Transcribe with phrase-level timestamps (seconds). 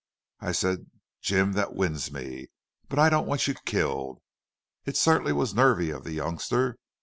[0.39, 0.89] "I said
[1.21, 2.47] 'Jim, that wins me.
[2.89, 4.23] But I don't want you killed.'...
[4.83, 6.79] It certainly was nervy of the youngster.